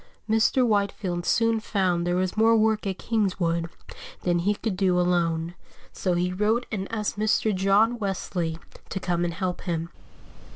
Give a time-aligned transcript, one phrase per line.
[0.27, 0.65] Mr.
[0.65, 3.69] Whitefield soon found there was more work at Kingswood
[4.23, 5.53] than he could do alone,
[5.91, 7.53] so he wrote and asked Mr.
[7.53, 8.57] John Wesley
[8.89, 9.89] to come and help him.